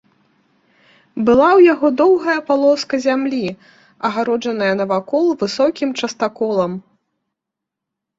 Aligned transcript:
Была 1.25 1.49
ў 1.49 1.67
яго 1.73 1.87
доўгая 2.01 2.37
палоска 2.47 2.95
зямлі, 3.05 3.41
агароджаная 4.09 4.71
навакол 4.81 5.29
высокім 5.43 5.89
частаколам. 6.01 6.71